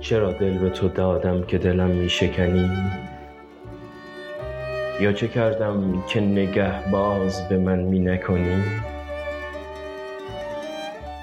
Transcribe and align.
چرا 0.00 0.32
دل 0.32 0.58
به 0.58 0.70
تو 0.70 0.88
دادم 0.88 1.42
که 1.42 1.58
دلم 1.58 1.90
می 1.90 2.08
شکنی؟ 2.08 2.70
یا 5.00 5.12
چه 5.12 5.28
کردم 5.28 6.02
که 6.08 6.20
نگه 6.20 6.90
باز 6.90 7.48
به 7.48 7.58
من 7.58 7.78
می 7.78 7.98
نکنی؟ 7.98 8.62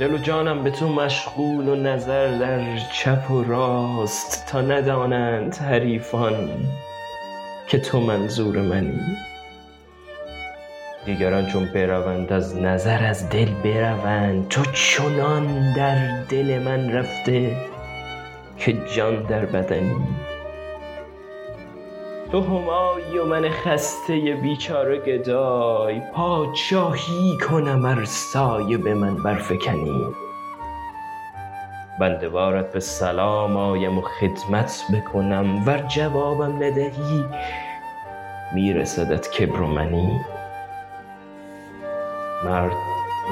دل 0.00 0.14
و 0.14 0.18
جانم 0.18 0.64
به 0.64 0.70
تو 0.70 0.88
مشغول 0.88 1.68
و 1.68 1.74
نظر 1.74 2.38
در 2.38 2.78
چپ 2.92 3.30
و 3.30 3.42
راست 3.42 4.46
تا 4.46 4.60
ندانند 4.60 5.54
حریفان 5.54 6.50
که 7.66 7.78
تو 7.78 8.00
منظور 8.00 8.60
منی. 8.62 9.16
دیگران 11.04 11.46
چون 11.46 11.66
بروند 11.74 12.32
از 12.32 12.56
نظر 12.56 13.04
از 13.04 13.30
دل 13.30 13.50
بروند. 13.64 14.48
تو 14.48 14.62
چنان 14.72 15.72
در 15.72 16.22
دل 16.22 16.58
من 16.64 16.92
رفته 16.92 17.56
که 18.56 18.72
جان 18.72 19.22
در 19.22 19.46
بدنی 19.46 19.96
تو 22.32 22.40
همایی 22.42 23.18
و 23.18 23.24
من 23.24 23.48
خسته 23.48 24.38
بیچاره 24.42 24.98
گدای. 24.98 26.00
پادشاهی 26.14 27.38
کنم 27.48 27.84
ار 27.84 28.04
سایه 28.04 28.78
به 28.78 28.94
من 28.94 29.22
برفکنی. 29.22 30.06
بنده 32.00 32.28
وارت 32.28 32.72
به 32.72 32.80
سلام 32.80 33.56
آیم 33.56 33.98
و 33.98 34.00
خدمت 34.00 34.84
بکنم. 34.94 35.66
ور 35.66 35.78
جوابم 35.78 36.56
ندهی 36.56 37.24
می 38.54 38.72
رسدت 38.72 39.30
کبر 39.30 39.60
و 39.60 39.66
منی. 39.66 40.20
مرد 42.44 42.72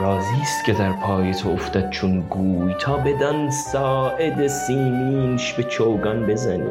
راضیست 0.00 0.64
که 0.64 0.72
در 0.72 0.92
پای 0.92 1.34
تو 1.34 1.48
افتد 1.48 1.90
چون 1.90 2.20
گوی 2.20 2.74
تا 2.74 2.96
بدان 2.96 3.50
ساعد 3.50 4.46
سیمینش 4.46 5.52
به 5.52 5.62
چوگان 5.62 6.26
بزنی. 6.26 6.70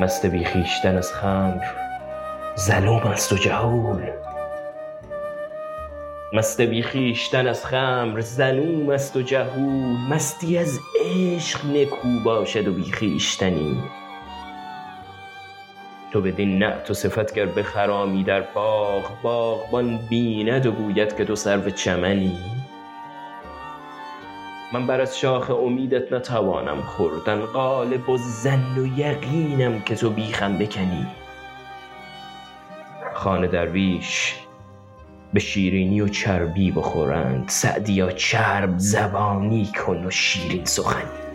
مست 0.00 0.26
بی 0.26 0.44
خویشتن 0.44 0.96
از 0.96 1.12
خمر 1.12 1.62
ظلوم 2.58 3.06
است 3.06 3.32
و 3.32 3.36
جهول. 3.36 4.02
مستی 10.10 10.58
از 10.58 10.78
عشق 11.04 11.66
نکو 11.66 12.08
باشد 12.24 12.68
و 12.68 12.72
بی 12.72 12.92
خویشتنی. 12.92 13.82
تو 16.16 16.22
بدین 16.22 16.58
نعت 16.58 16.90
و 16.90 16.94
صفت 16.94 17.34
گر 17.34 17.46
بخرامی 17.46 18.24
در 18.24 18.40
باغ 18.40 19.22
باغبان 19.22 19.98
بیند 20.08 20.66
و 20.66 20.72
گوید 20.72 21.16
که 21.16 21.24
تو 21.24 21.36
سرو 21.36 21.70
چمنی. 21.70 22.38
من 24.72 24.86
بر 24.86 25.00
از 25.00 25.18
شاخ 25.18 25.50
امیدت 25.50 26.12
نتوانم 26.12 26.80
خوردن 26.80 27.40
غالب 27.40 28.10
الظن 28.10 28.78
و 28.78 28.98
یقینم 28.98 29.80
که 29.80 29.94
تو 29.94 30.10
بیخم 30.10 30.58
بکنی. 30.58 31.06
خوان 33.14 33.46
درویش 33.46 34.34
به 35.34 35.40
شیرینی 35.40 36.00
و 36.00 36.08
چربی 36.08 36.70
بخورند 36.70 37.48
سعدیا 37.48 38.10
چرب 38.10 38.74
زبانی 38.76 39.66
کن 39.66 40.06
و 40.06 40.10
شیرین 40.10 40.64
سخنی. 40.64 41.25